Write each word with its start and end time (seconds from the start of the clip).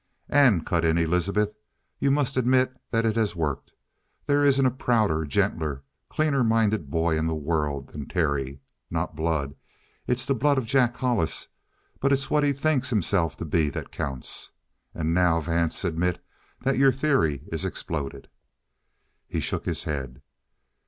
'""And," 0.29 0.65
cut 0.65 0.83
in 0.83 0.97
Elizabeth, 0.97 1.53
"you 1.99 2.09
must 2.09 2.35
admit 2.35 2.75
that 2.89 3.05
it 3.05 3.15
has 3.17 3.35
worked. 3.35 3.71
There 4.25 4.43
isn't 4.43 4.65
a 4.65 4.71
prouder, 4.71 5.25
gentler, 5.25 5.83
cleaner 6.09 6.43
minded 6.43 6.89
boy 6.89 7.19
in 7.19 7.27
the 7.27 7.35
world 7.35 7.89
than 7.89 8.07
Terry. 8.07 8.61
Not 8.89 9.15
blood. 9.15 9.53
It's 10.07 10.25
the 10.25 10.33
blood 10.33 10.57
of 10.57 10.65
Jack 10.65 10.97
Hollis. 10.97 11.49
But 11.99 12.11
it's 12.11 12.31
what 12.31 12.43
he 12.43 12.51
thinks 12.51 12.89
himself 12.89 13.37
to 13.37 13.45
be 13.45 13.69
that 13.69 13.91
counts. 13.91 14.53
And 14.95 15.13
now, 15.13 15.39
Vance, 15.39 15.83
admit 15.85 16.19
that 16.61 16.79
your 16.79 16.91
theory 16.91 17.43
is 17.51 17.63
exploded." 17.63 18.27
He 19.27 19.39
shook 19.39 19.65
his 19.65 19.83
head. 19.83 20.23